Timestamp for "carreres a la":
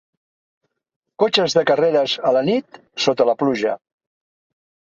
1.71-2.43